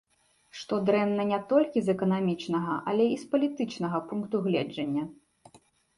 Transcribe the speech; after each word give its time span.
Што 0.59 0.77
дрэнна 0.87 1.25
не 1.31 1.37
толькі 1.51 1.83
з 1.83 1.93
эканамічнага, 1.97 2.77
але 2.93 3.05
і 3.13 3.19
з 3.25 3.29
палітычнага 3.35 3.97
пункту 4.11 4.37
гледжання. 4.47 5.03